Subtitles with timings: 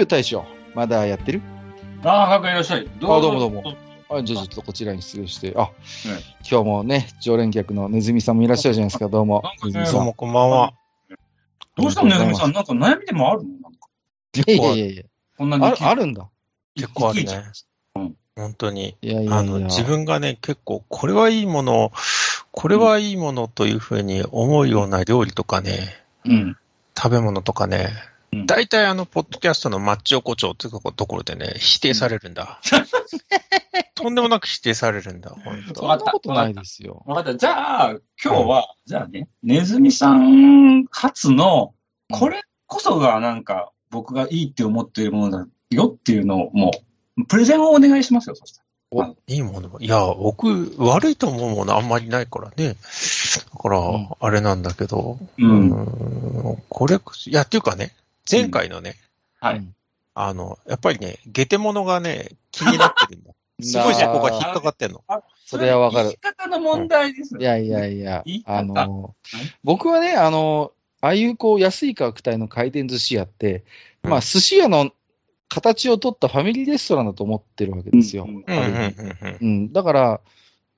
[0.00, 1.42] ゆうゆう大将、まだやってる？
[2.02, 2.88] ああ、かくいらっしゃい。
[3.00, 3.76] どあどうもどうも。
[4.08, 5.72] あじゃあちょっとこちらに失礼して、あ、
[6.50, 9.42] 今日もね、常連客のネズミさんもいらっしゃるじゃないですか、どうも。
[9.62, 9.94] ネズミさん。
[9.96, 10.72] どうもこんばんは。
[11.76, 13.48] どうしたのねずみさん、なんか悩みでもあるの？
[13.50, 13.78] なんか
[14.36, 15.02] いやいやいやいや
[15.36, 16.26] こんなにある、あるんだ。
[16.76, 18.96] 結構あるねいちいち本当に。
[19.02, 19.36] いやいやいや。
[19.36, 21.92] あの、自分がね、結構、これはいいもの、
[22.52, 26.56] これはいいものというふうに思うような料理とかね、うん。
[26.96, 28.09] 食べ物とかねうん、
[28.46, 32.60] 大体あの、ポッドキャストのマッチ横丁っていうところでね、否定されるんだ。
[33.94, 37.02] とんでもなく否定されるんだ、本当そんなことないですよ。
[37.06, 37.36] わかった。
[37.36, 37.90] じゃあ、
[38.22, 41.74] 今日は、じゃあね、ねずみさん初の、
[42.10, 46.70] これこそがなんか、僕がいいって思っているものだよっていうのを、も
[47.18, 48.62] う、プレゼンをお願いしますよ、そした
[49.28, 52.74] いいものいや、僕、悪いと思うものあんまりないからね。
[52.74, 55.46] だからうん、あれなんだけど、ら。
[55.46, 55.48] う。
[55.48, 57.92] うんん、これいや、っていうかね、
[58.30, 58.96] 前回のね、
[59.40, 59.56] はい。
[59.56, 59.74] うん
[60.14, 63.32] あの、やっぱりね、ゲテモノがね、気になってるんだ。
[63.62, 65.04] すごいそこが引っかかってんの。
[65.44, 66.04] それはわかる。
[66.04, 67.36] 言い方の問題です。
[67.38, 73.64] いやいやいやいい、あのはい、僕はね、あの、ああいうこう安い価格帯の回転寿司屋って、
[74.02, 74.92] まあ寿司屋の
[75.48, 78.24] 形を取ったファミリーレストランだと思ってるわけですよ。
[78.24, 78.36] うん。
[78.36, 79.38] うん、うん、うん。
[79.40, 80.20] うん、だから、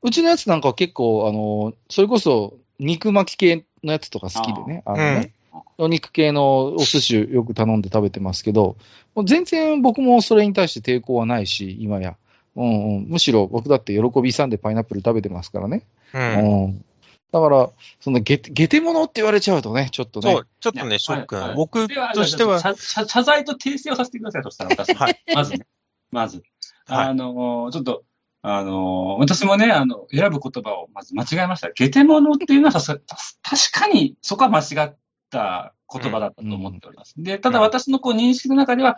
[0.03, 5.33] うちのやつなんかは結構、あの、それこそ肉巻き系のやつとか好きでね、あのね、
[5.79, 8.77] お肉系のお寿司よく頼んで食べてますけど、
[9.15, 12.17] もう全然僕もそれに対して抵抗はないし、今や。
[12.55, 15.87] うんうん、むしろ僕だって喜びさんでパイナップル食べてますからね。
[16.13, 16.19] う。
[16.19, 16.85] うんん。
[17.33, 20.33] だから、そのゲテ、ゲテモノって言われちゃうとね、ちょっとね。
[20.33, 21.35] そう、ちょっとね、ショック。
[21.35, 24.95] はいはい僕ではとしては、謝謝謝罪と訂正をさせてくださいとしたら、私。
[24.95, 25.67] はいまずね。
[26.11, 26.43] まず。
[26.87, 28.05] はいあの、ちょっと、
[28.43, 31.71] あの、私もね、あの、選ぶ言葉をまず間違えました。
[31.71, 33.01] ゲテモノっていうのはさす
[33.43, 34.97] 確かにそこは間違っ
[35.33, 37.15] た言葉だったと思っております。
[37.17, 38.97] で、ただ私のこう認識の中では、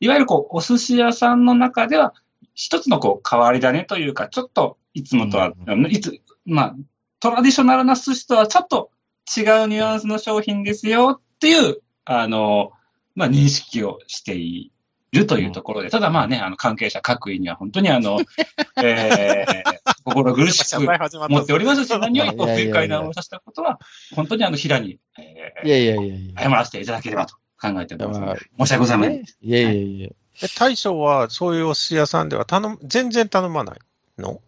[0.00, 2.12] いわゆるこう、お寿司屋さんの中では、
[2.54, 5.86] 一つのこう、変わり種というか、ちょっと、いつもとは、うん。
[5.86, 6.76] いつ、まあ、
[7.20, 8.90] トラディショナルな寿司とはちょっと
[9.36, 12.72] 違うニュアンスの商品ですよっていう、あの、
[13.14, 14.72] まあ、認識をしてい
[15.12, 18.20] るというところで、ただまあね、あの、関係者各位には本当にあの、
[18.82, 23.78] えー、心苦しく思っておりますし、何よりこう、不愉快な思させたことは、
[24.14, 26.42] 本当にあの、平に、えいやいやいやいー、や。
[26.42, 28.40] 謝らせていただければと考えておりますのまあで。
[28.58, 29.12] 申し訳ございません。
[29.14, 30.08] ねいやいやいや。
[30.42, 33.78] え大将は、そういうお寿司屋さんでは頼む、全然頼まない
[34.18, 34.40] の？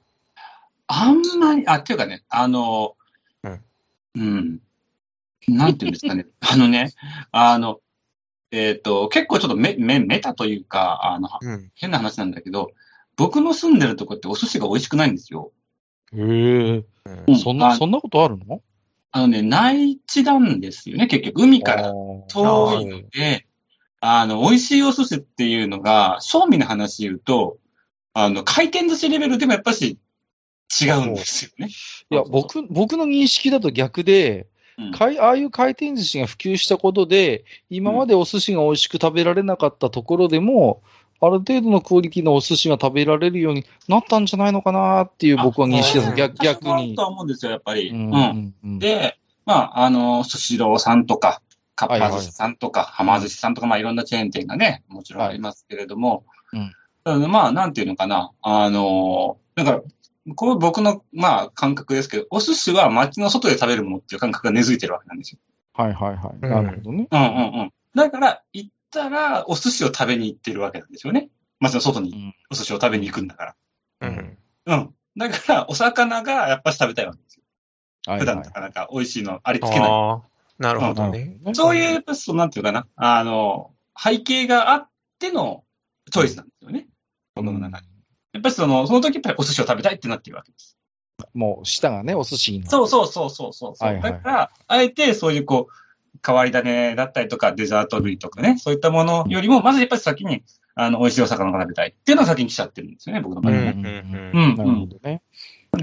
[0.88, 2.96] あんまり、あ、っていうかね、あの、
[3.42, 3.64] うん。
[4.16, 4.60] うん。
[5.48, 6.26] なんていうんですかね。
[6.40, 6.92] あのね、
[7.30, 7.80] あの、
[8.50, 11.70] えっ、と、結構ちょっとメメメタというか、あの、うん。
[11.74, 12.72] 変な話なんだけど、
[13.16, 15.52] 僕の住んでるとこってお寿司が美味しくないんですよ。
[16.14, 16.22] へえ。
[16.22, 16.84] うん
[17.26, 18.62] うんそんな、あそんなことあるの？
[19.10, 21.42] あのね、内地なんですよね、結局。
[21.42, 23.46] 海から遠いので、
[24.00, 27.58] あの、美味しいお寿司っていうのが、正味の話言うと、
[28.14, 29.98] あの、回転寿司レベルでもやっぱし
[30.80, 31.68] 違うんですよね。
[32.10, 34.46] いや、僕、僕の認識だと逆で、うん
[34.92, 40.82] かいああいう回転寿司が普及したことで、今までお寿司が美味しく食べられなかったところでも、
[41.20, 46.10] ある程度のクオリティのお寿司が食べられるようになったんじゃないのかなっていう僕は認識です。
[46.10, 47.02] あ逆逆にと。
[47.02, 47.90] は思うんですよ、やっぱり。
[47.90, 48.14] ううんん。
[48.14, 51.40] うんうんで、まあ、あの、スシローさんとか、
[51.74, 56.72] かっはいはいぱ寿司さんとか、はま寿司さんとか、まあ、いろんなチェーン店がね、もちろんありますけれども、うん
[57.04, 59.80] ただまあ、なんていうのかな、あの、だから、
[60.34, 65.38] これ僕の、まあ、感覚ですけど、お寿司は街の外で食べるものっていう感覚が根付いてるわけなんですよ。
[65.74, 66.36] はいはいはい。
[66.42, 67.08] うんなるほどね。
[67.10, 67.72] うんうんうん。
[67.94, 71.30] だから、行ったら、お寿司を食べに行ってるわけなんですよね。
[71.60, 73.56] 街の外にうんお寿司を食べに行くんだから。
[74.00, 74.38] うん。
[74.66, 74.94] うん。
[75.16, 77.42] だから、お魚がやっぱり食べたいわけですよ。
[78.06, 79.90] はいはい普段なかなか美味しいのありつけない。
[79.90, 80.22] ああ、
[80.58, 81.38] なるほどね。
[81.52, 84.88] そういう、やっぱそうなんていうかな、あの、背景があっ
[85.18, 85.64] ての
[86.10, 86.86] チョイスなんですよね。
[87.34, 87.87] 僕の中で。
[88.38, 90.76] やっぱりその、その時やっぱりお寿司を食べたいってなってるわけです。
[91.34, 92.70] もう舌がね、お寿司になる。
[92.70, 93.72] そうそうそうそうそう。
[93.80, 100.42] はいはいだから、あえてそういうこう、変わり種だったりとか、デザート類とかね、そういったものよりも、まずやっぱり先に、
[100.74, 103.72] あの、美味しいお魚が食べたいっていうのが先に来ちゃってるんですよね、僕の場合はね。
[103.72, 104.88] うんうんうんうん、なるほうん。
[104.88, 105.22] どね。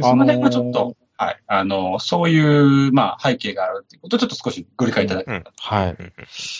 [0.02, 1.40] その辺がちょっと、はい。
[1.48, 5.52] あの、そういう、まあ、背景があるっていうことをちょっと少しご理解いただけたらと。
[5.57, 5.90] はい。
[5.92, 6.13] うん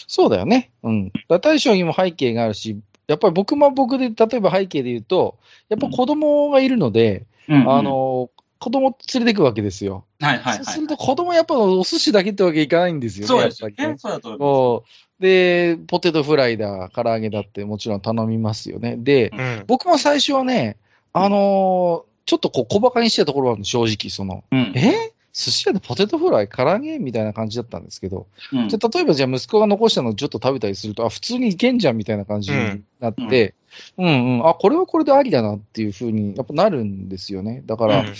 [0.07, 0.71] そうだよね。
[0.83, 1.12] うん。
[1.27, 5.38] だ大将にも背景があるし、やっぱり僕も僕で、例えば背景で言うと、
[5.69, 8.30] やっぱ子供がいるので、うんうんあ、の、
[8.60, 10.06] 子供連れてくわけですよ。
[10.19, 10.66] はいはいはい。
[10.66, 13.28] そうすると子供やっぱお寿司だけってわけいかないんですよね。
[13.28, 13.75] そうですよね。
[13.78, 14.00] やっぱりね。
[14.00, 14.84] そうだと思
[15.19, 18.96] で、ポテトフライだ、唐揚げだってもちろん頼みますよね。
[18.98, 20.78] で、うん僕も最初はね、
[21.13, 24.44] あのーちょっとこう小馬鹿にしてたところがあるの、正直、その。
[24.52, 24.74] うん。
[24.75, 25.13] え？
[25.35, 28.69] 寿司屋でポテトフライ、唐揚げみたいな感じだったんですけど、うん。
[28.69, 33.53] じゃあ例えばじゃあ息子が残したのをちょっと食べたりすると、あ、普通にいけんじゃんみたいな感じになって、
[33.97, 37.63] うん、うん、あ、これはこれでありだなっていうふうにやっぱなるんですよね。
[37.65, 38.13] だから、うん。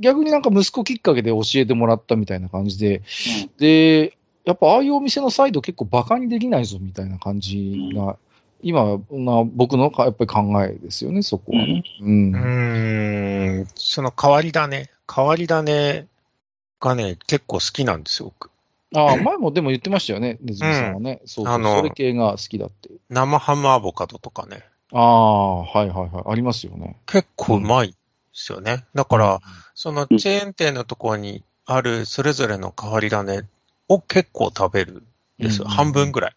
[0.00, 3.50] 逆になんか息子きっかけで教えてもらったみたいな感じで、うん。
[3.56, 8.18] で、やっぱああいうお店のサイド結構バカにできないぞみたいな感じが、
[8.60, 11.84] 今な僕のかやっぱり考えですよね、そこはね。
[12.00, 12.32] うん。
[12.32, 16.06] うーん、その変わり種、変わり種
[16.84, 18.50] がね、結構好きなんですよ、僕。
[18.94, 21.20] ああ、 前もでも言ってましたよね、ネズミさんはね。
[21.24, 22.90] そうそうあのそれ系が好きだって。
[23.08, 26.24] 生ハムアボカドとかね、ああ、はいはいはい。
[26.26, 26.96] ありますよね。
[27.06, 27.94] 結構うまいで
[28.32, 28.84] すよね。
[28.94, 29.40] だから、
[29.74, 33.42] そのチェーン店のところにあるそれぞれの変わり種
[33.88, 35.04] を結構食べるん
[35.38, 35.64] ですよ。
[35.66, 36.36] うん半分ぐらい。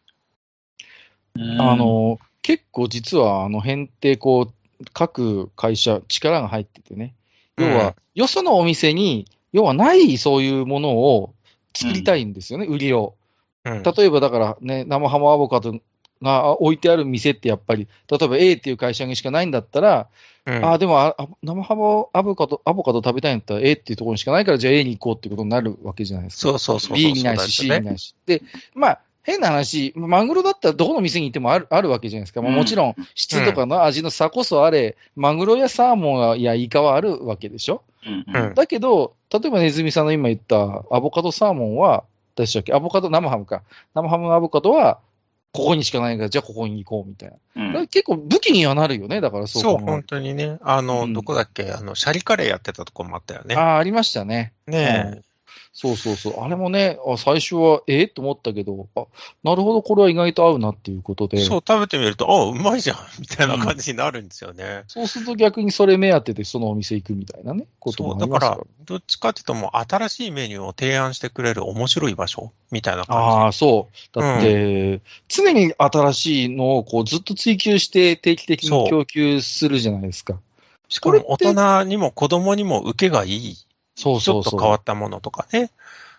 [1.35, 7.13] うんあ、の、結構実はあの辺ってこう、各会社力が入っててね。
[7.57, 11.33] 要うんは、よそのお店に、要はないそういうものを
[11.75, 13.15] 作りたいんですよね、売りを。
[13.65, 13.83] うん。
[13.83, 15.73] 例えばだからね、生ハムアボカド
[16.21, 20.09] が置いてある店ってやっぱり、例えば A っていう会社にしかないんだったら、
[20.45, 26.41] うんああ、でもああ生ハムアボカド、アボカド食べたいんだったら A っていうところにしかないから、じゃあ A に行こうってことになるわけじゃないですか。
[26.41, 26.97] そうそうそう。
[26.97, 27.81] B にないし、C にい。
[27.81, 28.15] ないし。
[28.27, 28.43] で、
[28.75, 32.41] まあ、変な話、マグロだったらどこの店に行ってもあるあるわけじゃないですか。
[32.41, 37.83] まあ、うんもちろん、質とかの味の差こそあれ、マグロやサーモンやイカはあるわけでしょ。
[38.05, 42.05] うんうんだけど、例えばネズミさんの今言ったアボカドサーモンは、
[42.37, 43.63] でしたっけアボカド、生ハムか。
[43.93, 44.99] 生ハムアボカドは、
[45.51, 47.79] ここにしかないから、じゃあここに行こうみたいな。
[47.79, 50.57] うん結構武器にはなるよね、だからそうそう、本当にね。
[50.61, 51.71] あの、うんどこだっけ？
[51.71, 53.55] あの、シャリカレーやってたとこもあったよね。
[53.55, 54.53] ああ、ありましたね。
[54.67, 55.21] ね
[55.73, 56.43] そうそうそう。
[56.43, 58.01] あれもね、あ最初は、え？
[58.01, 59.05] えと思ったけど、あ、
[59.43, 61.39] なるほど、これは意外と合うなっていうことで。
[61.39, 61.45] え。
[61.45, 64.83] そう、食べてみると、あ、うまいじゃん みたいな感じになるんですよね。
[64.87, 74.19] そうすると逆にそれ目当てでそのお店行くみたいなね、こともあだからりますから。、どっちかっていうともう新しいメニューを提案してくれる面白い場所みたいなあ感あ、そう。
[74.19, 80.39] だって、常に新しいのをこうずっと追求して定期的に供給するじゃないですか。
[80.89, 80.95] じ。
[80.95, 83.57] しかも大人にも子供にも受けがいい。
[83.97, 84.51] そうそうそう。
[84.51, 85.71] ちょっと変わったものとかね。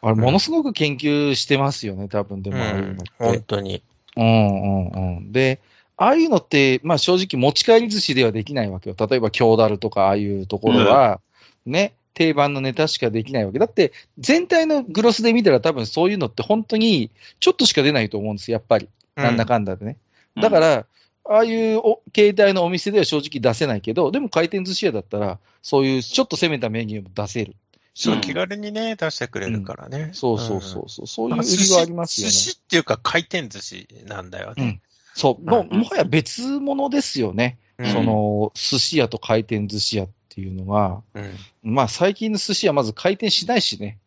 [0.02, 3.10] あれ、ものすごく研究してますよね、多分でうも、ああいうのんっ、て。
[3.18, 3.82] 本当に。
[4.16, 5.32] うんうんうん。
[5.32, 5.60] で、
[5.96, 8.96] ああいうのって、まあ正直持ち帰り寿司ではできないわけよ。
[8.98, 11.20] 例えば京ダルとかああいうところは、
[11.66, 13.60] ね、定番のネタしかできないわけ。
[13.60, 18.88] だって、全体のグロスで見たら多分そういうのって本当にちょっとしか出ないと思うんですよ、やっぱり。
[19.14, 19.96] なんだかんだでね。
[20.36, 20.86] だから、
[21.24, 27.54] ああいうお携帯のお店では正直出せないけど、でも回転寿司屋だったら、そういうちょっと攻めたメニューも出せる。
[28.00, 30.10] そううん気軽にね、出してくれるからね。
[30.12, 32.30] そうそうそうそう、そういう売りはありますよね。
[32.30, 34.54] 寿司っていうか回転寿司なんだよね。
[34.56, 34.80] うん
[35.14, 37.58] そう、もうんもはや別物ですよね。
[37.76, 41.20] うんそ、の、寿司屋と回転寿司屋っていうのが、う
[41.68, 43.98] んまあ最近の寿司屋まず回転しないしね。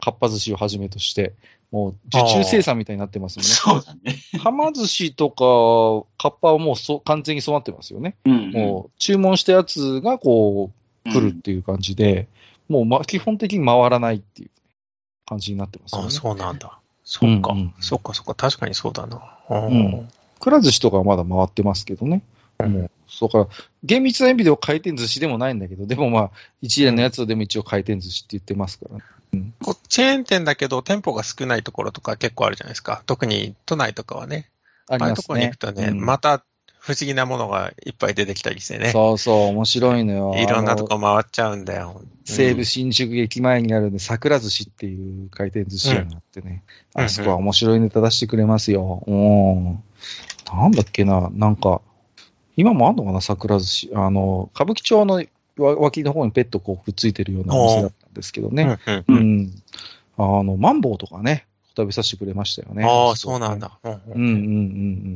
[0.00, 1.34] かっぱ寿司をはじめとして、
[1.72, 3.48] もう受注生産みたいになってますよね。
[3.48, 4.16] そうだね。
[4.38, 8.14] はま寿司とか、かっぱはもうそ完全にそうなってますよね。
[8.24, 10.70] うんもう注文したやつがこ
[11.04, 12.28] う来るっていう感じで、
[12.70, 14.50] もうま基本的に回らないっていう
[15.26, 16.06] 感じになってますよね。
[16.06, 16.78] あそうなんだ。
[17.04, 18.34] そっか、うんうんそっか、そっか。
[18.36, 19.16] 確かにそうだな。
[19.68, 20.08] ん
[20.38, 22.22] くら寿司とかはまだ回ってますけどね。
[22.60, 23.48] もう、そうから、
[23.82, 26.30] 厳密な意味では回転寿司でもないんだけど、でもまあ、
[26.62, 29.52] 一連のやつでも一応回転寿司って言ってますから、ね。
[29.62, 33.02] こうチェーン店だけど店舗が少ないところとか結構あるじゃないですか。
[33.06, 34.50] 特に都内とかはね。
[34.88, 35.58] ありますああいうところに行ねく。
[35.58, 36.44] とね、うんまた
[36.80, 38.90] 不思議なものがいっぱい出てきたりしてね。
[38.90, 40.34] そうそう、面白いのよ。
[40.36, 42.00] いろんなとこ回っちゃうんだよ。
[42.24, 46.62] 西武新宿駅前にあるね、桜寿司っていう回転寿司屋があってね、
[46.94, 49.04] うんあそこは面白いネタ出してくれますよ。
[49.06, 49.82] うん。
[50.46, 51.82] なんだっけな、なんか、
[52.56, 53.90] 今もあんのかな、桜寿司。
[53.94, 55.22] あの、歌舞伎町の
[55.58, 58.78] わ脇の方にペットこうくっついてるようなお店だったんですけどうんね。
[58.86, 59.62] うんうん。
[60.16, 61.46] あの、マンボウとかね、
[61.76, 62.84] 食べさせてくれましたよね。
[62.84, 63.58] ああ、そうなん。
[63.58, 63.78] だ。
[63.82, 64.26] うんうんうんうんう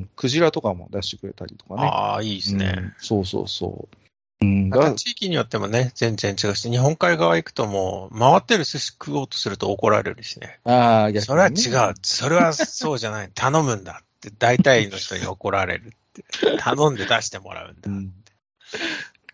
[0.03, 0.11] ん。
[0.17, 1.87] クジラとかも出してくれたりとかね。
[1.87, 2.75] ああ、いいですね。
[2.77, 3.97] うんそうそうそう。
[4.41, 10.61] うん、まだた地域によってもね、全然違うし、日本海側行くともう、回ってる寿司食おうとすると怒られるしね。
[10.65, 11.95] ああ、ねそれは違う。
[12.03, 13.31] それはそうじゃない。
[13.35, 16.25] 頼むんだって、大体の人に怒られるって。
[16.59, 17.81] 頼んで出してもらうんだ。
[17.87, 18.13] うん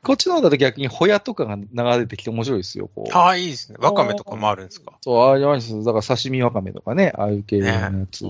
[0.03, 3.13] こっちの方だと逆にホヤとかが流れてきて面白いですよ、こう。
[3.15, 3.79] ああ、いいですね。
[3.81, 4.93] わかめとかもあるんですか？
[5.03, 5.85] そう、ああいうです。
[5.85, 8.25] だから刺身わかめとかね、ああいう系のやつ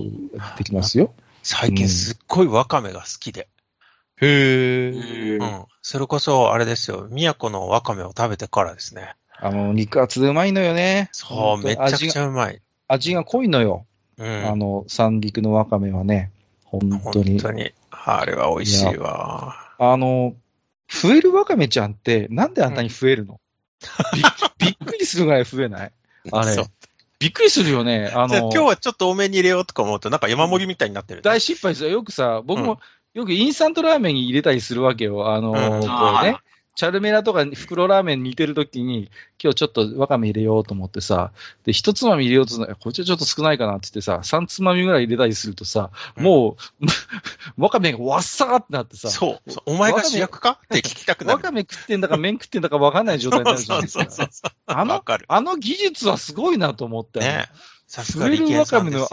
[0.57, 1.13] できますよ。
[1.43, 3.47] 最近すっごいわかめが好きで。
[4.21, 5.37] へえ。
[5.37, 5.65] うん。
[5.81, 7.07] それこそ、あれですよ。
[7.09, 9.15] 宮古のわかめを食べてからですね。
[9.37, 11.09] あの、肉厚でうまいのよね。
[11.13, 12.23] そう、めちゃくちゃ。
[12.23, 12.61] ゃうまい。
[12.87, 13.87] 味が濃いのよ。
[14.17, 14.45] うん。
[14.45, 16.31] あの、三陸のわかめはね。
[16.65, 17.31] 本当に。
[17.31, 17.71] 本当に。
[17.89, 19.55] あれは美味しいわ。
[19.79, 20.35] あの、
[20.91, 23.39] 増えるわかめちゃんって、なんであんなに増えるの、
[24.13, 24.21] び
[24.67, 25.91] びっくりするぐらい増えない？
[26.31, 26.55] あれ。
[27.19, 28.11] びっくりするよね。
[28.13, 31.21] あの、じゃあ今日はちょっと多めに入れようとか思うと、なんか山盛りみたいになってる。
[31.21, 31.89] 大失敗ですよ。
[31.91, 32.79] よくさ、僕も、
[33.13, 35.31] よくインスタントラーメンに入れたりするわけよ。
[35.31, 35.87] あの、うんこ
[36.21, 36.37] うね。
[36.75, 39.11] チャルメラとか袋ラーメン似てるときに、
[39.43, 46.85] 今日ちょっとわかめ入れようと思ってさ、で、一つまみ入れようとするの、こっちはちょっと少ないかなって言ってさ、三つまみぐらい入れたりするとさ、うんもう、
[47.61, 49.51] わかめがわっさーってなってさ、そう。
[49.65, 50.59] お前が主役か？
[50.65, 51.37] って聞きたくなる。
[51.37, 54.31] わかめ食ってんだか麺食ってんだかわかんない状態になるじゃないですそうそうそうか。
[54.31, 54.51] そう。
[54.67, 55.03] あの。
[55.27, 57.19] あの技術はすごいなと思って。
[57.19, 57.45] ね
[57.87, 59.07] さす増えるが理系わかめの、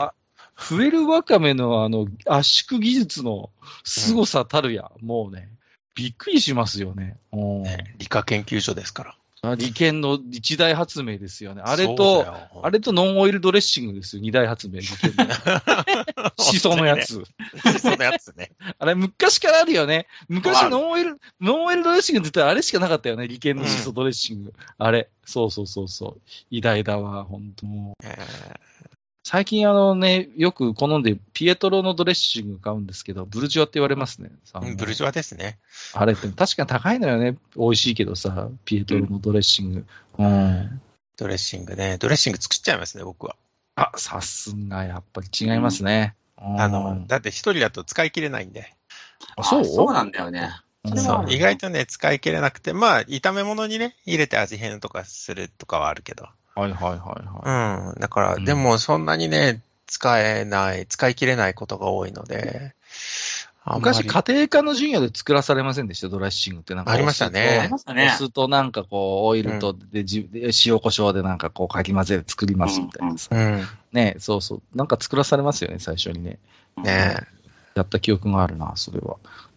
[0.57, 3.51] 増えるわかめのあの、圧縮技術の
[3.83, 5.51] 凄さたるや、もうね、
[5.99, 7.17] びっくりしますよね。
[7.33, 9.15] うんね理科研究所ですから。
[9.43, 11.63] あ理研の一大発明ですよね。
[11.65, 12.27] あれそうと、
[12.63, 14.23] あれとノンオイルドレッシングですよ。
[14.23, 14.79] 二大発明。
[14.79, 16.97] 理研のシソのや。
[16.99, 17.25] つ。
[17.65, 18.53] シソのやつね。
[18.79, 20.07] あれ昔からあるよね。
[20.29, 23.27] 昔ノンオイル、ノンオイルドレッシングって言ったらあれしかなかったよね。
[23.27, 24.55] 理研のシソドレッシング。
[24.77, 25.09] あれ。
[25.25, 26.21] そうそうそうそう。
[26.51, 28.07] 偉大だわ、本当もう。
[28.07, 28.17] え
[29.31, 34.31] 最近あのね、よく好んでピエトロのドレッシング買うんですけど、ブルジョアって言われますね。
[34.55, 35.59] あのーブルジョワですね。
[35.93, 37.37] あれって確かに高いのよね。
[37.55, 39.87] 美味しいけどさ、ピエトロのドレッシング。
[40.17, 40.81] うん。
[41.19, 41.99] ドレッシングね。
[41.99, 43.37] ドレッシング作っちゃいますね、僕は。
[43.75, 46.15] あ、さすがやっぱり違いますね。
[46.43, 48.73] うんあの、だって一人だと使い切れないんで。
[49.37, 49.65] あそう？
[49.67, 50.53] そうなんだよね。
[50.85, 51.27] うんそう。
[51.29, 56.29] 意外とね、使い切れなくて、まあ、炒め物にね、入れて味変とかするとかはあるけど。
[56.59, 58.01] はいはいはいはうん。
[58.01, 62.75] だから、うんでもそんなにね、使えない、使い切れないことが多いので、
[63.65, 66.75] あんまり昔、家庭科の授業で作らされませんでした、ドレッシングって。
[66.75, 68.11] なんかありましたねありましたおね。
[68.11, 73.29] 酢となんかこう、オイルとで、じで塩コショウでなんかこう、かき混ぜて作りますみたいなさ。
[73.33, 73.69] うん。
[73.93, 74.63] ねそうそう。
[74.75, 76.39] なんか作らされますよね、最初にね。
[76.83, 77.17] ね
[77.75, 79.17] やった記憶があるな、それは。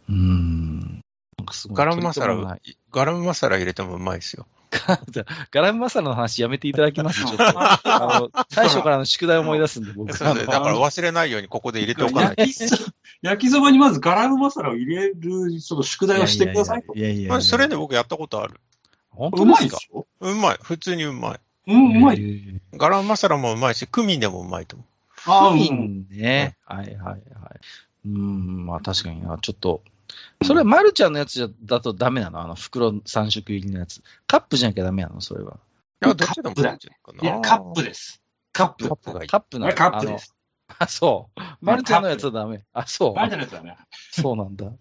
[0.10, 1.01] うーん。
[1.38, 4.46] なんかすごいガラムマサラ取り留めもない、ガラムマサラ入れてもうまいですよ。
[5.51, 7.44] ガラムマサラの話やめていただきます、ちょっと。
[7.54, 10.16] あの、最初からの宿題を思い出すんで、僕。
[10.16, 12.42] そうですだから忘れないようにここで入れておかないと。
[12.42, 12.75] 焼きそ
[13.22, 16.96] 焼きそばにまずガラムマサラを入れる、その宿題をしてくださいと。
[16.96, 18.60] いやいやいやいやまあそれね、僕やったことある。
[19.12, 19.78] 本うま当ですか？
[19.78, 20.08] いでしょ？
[20.22, 20.58] うまい。
[20.62, 21.40] 普通にうまい。
[21.68, 22.18] うん、うまい。
[22.18, 22.60] い。
[22.75, 24.86] ガラムマサラもうまいし、クミンでもうまいと思
[25.28, 26.56] あクミンね。
[26.66, 27.20] はいはいはい。
[28.06, 29.84] うーん、まあ確かにな、ちょっと。
[30.44, 32.41] それはマルちゃんのやつじゃだとダメなの？
[32.41, 34.01] あの袋3色入りのやつ。
[34.27, 35.22] カップじゃなきゃダメなの？
[35.22, 35.60] それは。
[36.01, 36.06] う。
[36.06, 37.24] いや、どっちでもいいんじゃないかな。
[37.24, 38.22] いや、カップです。
[38.53, 38.88] カップ。
[38.88, 39.30] カップがいい。
[39.30, 40.36] カップなのあれカップです。
[40.80, 41.41] あそう。
[41.62, 42.63] マルちゃんのやつはダメ。
[42.74, 43.13] あ、そう。
[43.13, 43.77] バレてるやつだね。
[44.12, 44.72] そうなんだ。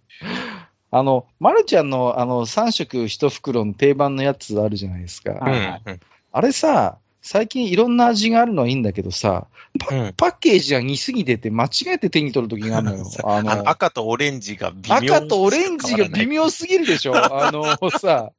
[0.92, 5.32] あの、マルちゃんのあの3色1袋の定番のやつあるじゃないですか。
[5.32, 6.00] はいうんうん
[6.32, 9.46] あれさ、最近いろんな味があるのはいいんだけどさ、
[9.78, 13.06] パうんパッケージが似すぎてて間違えて手に取るときがあるのよ。
[13.24, 17.14] あ あの赤とオレンジが微妙赤とオレンジが微妙すぎるでしょ？
[17.14, 18.32] あのさ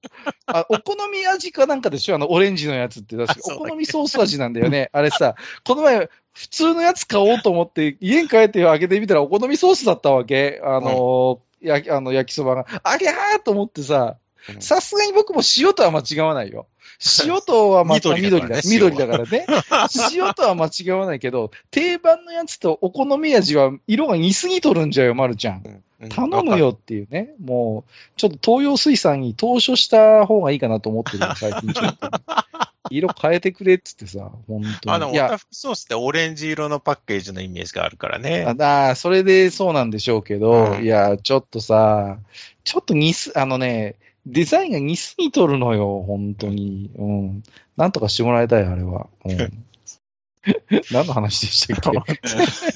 [0.47, 2.15] あ、お好み味かなんかでしょ？
[2.15, 4.89] あのオレンジのやつって確かお好みソース味なんだよね。
[4.93, 10.59] あれさ、この前、普通のやつ買おうと思って、家に帰って開けてみたらお好みソースだったわけ。
[10.63, 12.65] あの、やあの焼きそばが。
[12.83, 14.20] ありゃーと思ってさ、うん
[14.59, 16.67] さすがに僕も塩とは間違わないよ。
[17.25, 19.45] 塩とはまた緑 だ緑だからね。
[20.13, 25.83] 塩とは間違わないけど、定番のやつとお好み味は色が似すぎとるんじゃよ、まるちゃん。
[26.09, 27.33] 頼むよっていうね。
[27.43, 32.09] もう、ちょっと東洋水産に投書した方がいいかなと思ってるよ、最近ちょっと。
[32.89, 35.13] 色変えてくれっつってさ、本あの、当に。
[35.13, 38.45] いやオタ、フクソースってオレンジ色のパッケージのイメージがあるからね。
[38.59, 42.17] ああ、それでそうなんでしょうけど、うんいや、ちょっとさ、
[42.63, 46.91] ちょっと似す、あのね、デザインが似すぎとるのよ、本当に。
[46.95, 47.43] うん。
[47.77, 49.07] なんとかしてもらいたい、あれは。
[49.25, 49.65] うん。
[50.91, 51.93] 何の話でしたっ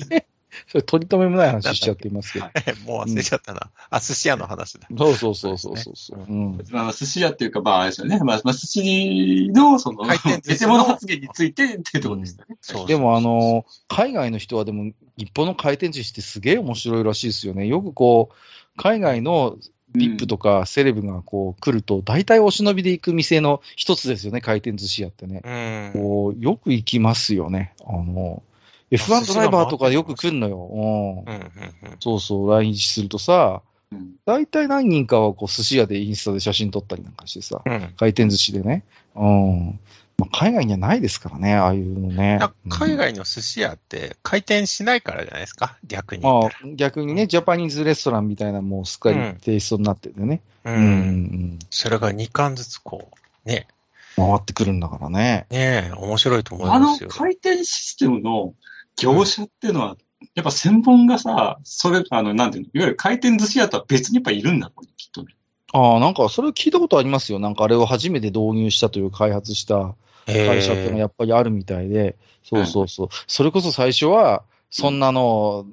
[0.09, 0.25] け？
[0.67, 2.45] それ取り留めもない話しちゃっていますけど。
[2.85, 3.71] もう忘れちゃったな。
[3.89, 4.87] あ、寿司屋の話だ。
[4.97, 6.25] そうそうそうそうそうそう。
[6.27, 6.59] うん。
[6.71, 8.19] まあ、寿司屋っていうか、まあ、あれですよね。
[8.19, 12.57] まあ、まあ、寿司の、その、回転寿司のゲテモノ発言についてっていうところですよね。
[12.61, 17.67] そうそうでもあの、海外の人はでも、日本の回転寿司ってすげえ面白いらしいですよね。
[17.67, 18.35] よくこう、
[18.77, 19.57] 海外の
[19.95, 25.41] ビップとかセレブがこう来ると、大体お忍びで行く店の一つですよね、回転寿司屋ってね。
[25.93, 26.01] うん。
[26.01, 27.73] こう、よく行きますよね。
[27.85, 28.43] あの、
[28.91, 31.23] F1 ドライバーとかよく来るのよ。
[31.99, 33.61] そうそう、来日するとさ、
[33.91, 34.13] うん。
[34.25, 37.93] 大体何人かはこう寿司屋でインスタで写真撮ったりなんかしてさ、うん。
[37.97, 38.83] 回転寿司でね。
[39.15, 39.79] うん。
[40.35, 42.39] まあ、海外にはないですからね、ああいうのね。
[42.69, 46.23] 海外の寿司屋って回転しないからじゃないですか、逆に。
[46.23, 50.41] まあ、逆にね、ジャパニーズレストランみたいなもうすっかりテイストになっててね。
[50.65, 50.71] う。
[50.71, 51.59] うんん。
[51.69, 53.09] それが2巻ずつこ
[53.45, 53.67] う、ね、
[54.15, 55.45] 回ってくるんだからね。
[55.49, 57.09] ねえ、面白いと思いあのますよ。
[57.09, 58.53] 回転システムの
[58.97, 59.97] 業者っていうのは、
[60.33, 65.35] やっぱ専門がさ、それ、あの、なんていうの、いわゆる回転寿司屋とは別にやっぱいるんだろうね、きっとね。
[65.73, 67.39] ああ、なんかそれ聞いたことありますよ。
[67.39, 69.95] なんかあれを初めて導入したという開発した
[70.25, 73.09] 会社っていうのがやっぱりあるみたいで、そうそうそう。
[73.27, 75.65] それこそ最初は、そんなの、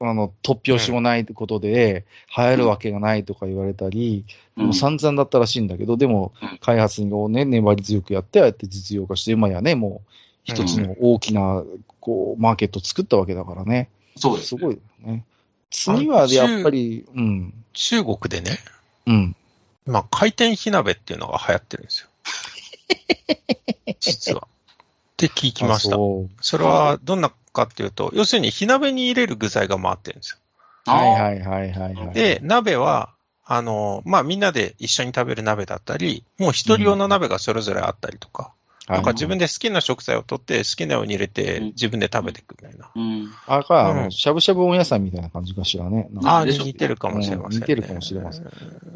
[0.00, 2.04] あの、突拍子もないことで、
[2.36, 10.10] 流行るわけがないとか言われたり、もう散々だったらしいんだけど、でもうん、開発をね、粘り強くやって、ああやって実用化して、今やね、もう、
[10.44, 11.64] 一つの大きな、
[12.00, 13.88] こう、マーケットを作ったわけだからね。
[14.16, 15.24] そうですす、ごいよね。
[15.70, 18.58] 次は、やっぱり、うん、中国でね、
[19.06, 19.36] うん。
[19.86, 22.08] まあ回転火鍋っていうのが流行ってるんですよ。
[24.12, 24.46] 実は。
[24.46, 25.98] って聞きましたあ。
[25.98, 30.38] そうそれはどんなかっていうと、要するに火鍋に入れる具材が回ってるんですよ。
[30.92, 32.14] はいはいはいはいはい。
[32.14, 38.52] で、鍋は、あの、まあ、みんなで一緒に食べる鍋だったり、もう一人用の鍋がそれぞれあったりとか、
[38.88, 42.90] なんか自分で好きな食材を取って、好きなように入れてうん、自分で食べていくみたいな。
[42.94, 43.28] うん。
[43.46, 46.08] あれか、あうんのしゃぶしゃぶ温野菜みたいな感じかしらね。
[46.24, 48.44] ああ、似てるかもしれません、ねうん似てるかもしれません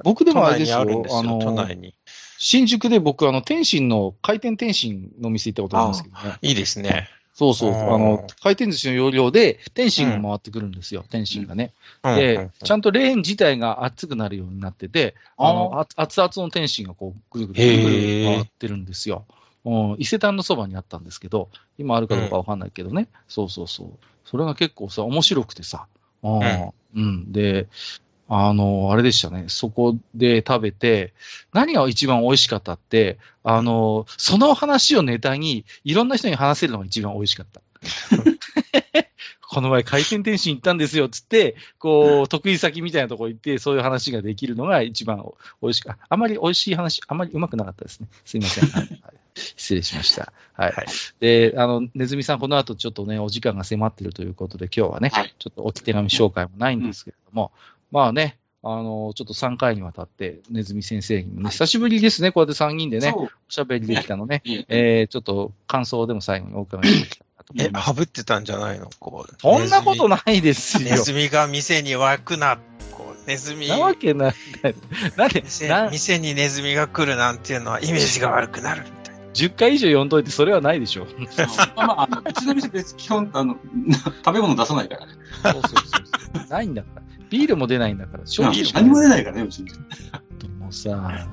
[0.05, 1.95] 僕で都もあれですよ内にあるんですよ、あの都内に。
[2.41, 6.39] 新宿で僕、あの、天津の、回転天津の店行ったことあるんですけどね。
[6.41, 7.11] いいですね。
[7.35, 7.73] そうそう。
[7.73, 11.05] あの、回転寿司の要領で、天津が回ってくるんですよ。
[11.11, 11.75] 天津がね。
[12.03, 19.27] で、ちゃんんとレーン自体が熱くなるようになってて、あの、あ熱々の天津がこう、ぐるぐるぐるぐる回ってるんですよ。
[19.67, 23.09] うん、伊勢丹のそばにあったんですけど、今あるかどうかわかんないけどね。
[23.29, 23.91] そうそうそう。
[24.25, 25.87] それが結構さ、面白くてさ。
[26.23, 26.73] うん。
[26.95, 27.33] うん。
[27.33, 27.69] で、
[28.33, 29.47] あの、あれでしたね。
[29.49, 31.13] そこで食べて、
[31.53, 37.61] 何が一番美味しかったって、あの、その話をネタに、いろんな人に話せるのが一番美味しかった。
[39.53, 45.25] この前回転天津行ったんですよ、つって、こう、得意先みたいなとこ行って、そういう話ができるのが一番
[45.61, 46.07] 美味しかった。
[46.09, 48.07] あまり美味しい話、あまりうまくなかったですね。
[48.25, 48.69] すいません。
[48.69, 49.15] はいはい
[49.57, 50.33] 失礼しました。
[50.55, 50.73] はい。
[50.73, 50.87] はい
[51.21, 57.53] で、あの、ネズミさん、この後ちょっとね、お時間が迫ってるということで、今日はね、はいちょっと置き手紙紹介もないんですけれども、
[57.91, 63.15] まあね、あの、ちょっと3回にわたって、ネズミ先生にもね、久しぶりですね、こうやって3人でね。
[63.17, 64.43] おしゃべりできたのね。
[64.69, 67.87] えー、ちょっと感想でも最後にお伺いしていきたいなと思え、います。
[67.89, 68.91] はぶってたんじゃないの？
[69.01, 69.35] こう。
[69.41, 70.91] そんなことないですよ。
[70.91, 72.59] ネズミが店に湧くな。
[72.93, 73.67] こうネズミ。
[73.69, 74.35] なわけない。
[75.17, 79.21] なんで、店な店にネズミが来るなんていうのはイメージが悪くなるみたいな。
[79.33, 81.07] 10回以上読んどいて、それはないでしょ。
[81.77, 83.57] まあまあ、うちの店別に基本、あの、
[84.25, 85.13] 食べ物出さないからね。
[85.45, 86.10] そうそうそうそう。
[86.49, 87.03] ないんだから。
[87.31, 88.27] ビールも出ないんだから。
[88.27, 89.81] 正直何も出ないからね、うちの店。
[90.59, 91.27] もうさ、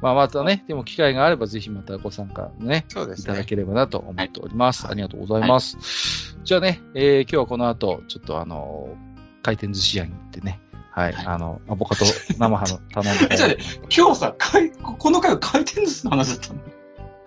[0.00, 3.22] まあまたね、でも機会があればぜひまたご参加ね、そうですね。
[3.24, 4.86] いただければなと思っております。
[4.88, 6.36] ありがとうございます。
[6.44, 8.96] じゃあね、えー今日はこの後、ちょっとあの、
[9.42, 12.06] 回転寿司屋に行ってね、はい、はいあの、アボカド
[12.38, 13.50] 生ハム頼んで じゃあ
[13.96, 16.60] 今日さ、かいこの回は回転寿司の話だったの？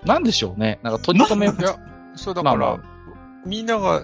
[0.05, 0.79] なんでしょうね。
[0.83, 1.75] なんか、とりとめ、いや、
[2.15, 2.83] そうだから、まあま
[3.45, 4.03] みんなが、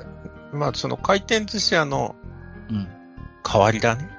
[0.52, 2.16] まあその回転寿司屋の
[2.70, 2.88] うん。
[3.48, 4.10] 変わり種？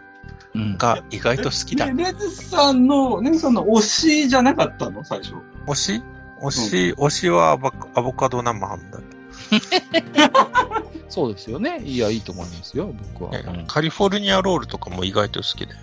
[0.55, 0.79] うん。
[0.79, 1.87] が意外と好きだ。
[1.93, 5.05] ねレズさんの、レズさんの推しじゃなかったの？
[5.05, 5.35] 最初。
[5.67, 6.03] 推し？
[6.41, 9.01] 推し、推しはアボアボカド生ハムだ。
[11.09, 11.81] そうですよね。
[11.85, 13.31] いや、いいと思いますよ、僕は。
[13.31, 15.81] ねうんカリフォルニアロールとかも意外と好きだよ。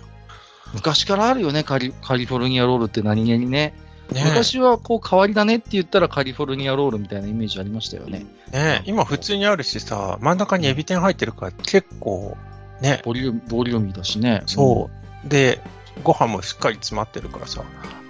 [0.74, 3.74] 昔からあるよね、カリカリフォルニアロールって何気にね。
[4.12, 8.26] ね昔はこう変わりだねって言ったらカリフォルニアロールみたいなイメージありましたよね。
[8.52, 12.36] ね今普通にあるしさ、真ん中にエビ天入ってるから結構、
[12.82, 14.42] ね、ボリューム、ボリューミーだしね。
[14.46, 14.90] そ
[15.24, 15.28] う。
[15.28, 15.60] で、
[16.02, 17.62] ご飯もしっかり詰まってるからさ、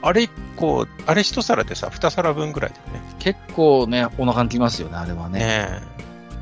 [0.02, 3.06] あれ一個、あれ一皿でさ、二皿分ぐらいだよね。
[3.06, 5.38] うん結構ね、お腹にきますよね、あれはね。
[5.38, 5.82] ね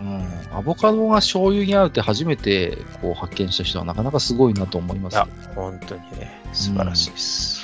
[0.01, 0.57] うん。
[0.57, 5.15] アボカドが醤油に合うって初めてこう発見した人はなかなかすごいなと思います。
[5.15, 7.63] いや、本当にね、素晴らしいです。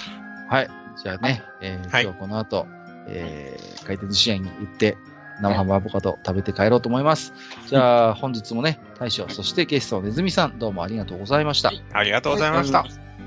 [0.50, 0.68] はい。
[1.02, 2.66] じゃあね、えーはい今日この後、
[3.08, 4.98] えー、回転寿司屋に行って、
[5.40, 7.32] 生ハムアボカド食べて帰ろうと思います。
[7.66, 11.72] じゃあ、本日もね、大将、そしてゲストのネズミさん、どうもありがとうございました。
[11.92, 12.86] ありがとうございました。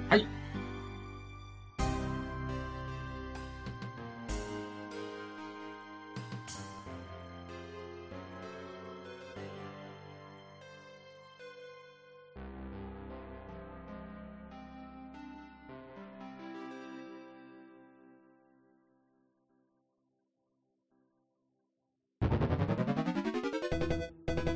[0.09, 0.38] はい。